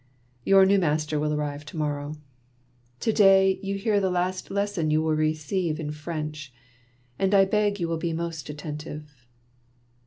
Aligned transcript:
Your 0.43 0.65
new 0.65 0.79
master 0.79 1.19
will 1.19 1.31
arrive 1.31 1.63
to 1.65 1.77
morrow. 1.77 2.15
To 3.01 3.13
day 3.13 3.53
4 3.53 3.53
Monday 3.59 3.61
Tales, 3.61 3.67
you 3.67 3.77
hear 3.77 3.99
the 3.99 4.09
last 4.09 4.49
lesson 4.49 4.89
you 4.89 4.99
will 4.99 5.13
receive 5.13 5.79
in 5.79 5.91
French, 5.91 6.51
and 7.19 7.35
I 7.35 7.45
beg 7.45 7.79
you 7.79 7.87
will 7.87 7.97
be 7.99 8.11
most 8.11 8.49
attentive." 8.49 9.27